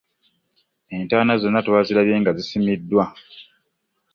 [0.95, 3.03] Entaana zonna twazirabye nga zisimiddwa.